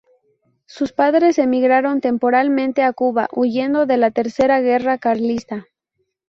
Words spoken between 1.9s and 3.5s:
temporalmente a Cuba